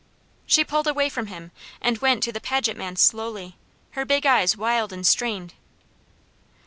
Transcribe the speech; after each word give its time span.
She 0.47 0.63
pulled 0.63 0.87
away 0.87 1.09
from 1.09 1.27
him, 1.27 1.51
and 1.79 1.99
went 1.99 2.23
to 2.23 2.31
the 2.31 2.41
Paget 2.41 2.75
man 2.75 2.95
slowly, 2.95 3.55
her 3.91 4.03
big 4.03 4.25
eyes 4.25 4.57
wild 4.57 4.91
and 4.91 5.05
strained. 5.05 5.53